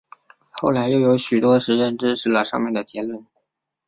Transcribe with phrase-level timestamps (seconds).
[0.49, 3.23] 后来又有许多实验支持了上面的结论。